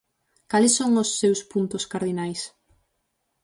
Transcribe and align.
Cales 0.51 0.73
son 0.79 0.91
os 1.03 1.09
seus 1.19 1.39
puntos 1.51 1.83
cardinais? 1.93 2.41